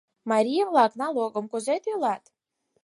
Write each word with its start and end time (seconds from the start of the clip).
Марий-влак 0.29 0.91
налогым 1.01 1.45
кузе 1.51 1.75
тӱлат? 1.83 2.23